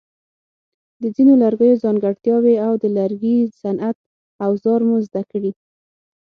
د 1.01 1.03
ځینو 1.15 1.33
لرګیو 1.43 1.81
ځانګړتیاوې 1.83 2.55
او 2.65 2.73
د 2.81 2.85
لرګي 2.97 3.37
صنعت 3.61 3.97
اوزار 4.45 4.81
مو 4.87 4.97
زده 5.07 5.21
کړي. 5.31 5.51